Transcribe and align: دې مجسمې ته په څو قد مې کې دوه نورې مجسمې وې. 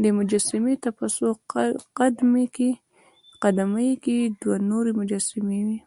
دې 0.00 0.10
مجسمې 0.18 0.74
ته 0.82 0.90
په 0.98 1.04
څو 1.16 1.26
قد 3.44 3.56
مې 3.72 3.94
کې 4.04 4.18
دوه 4.40 4.56
نورې 4.70 4.92
مجسمې 5.00 5.60
وې. 5.66 5.78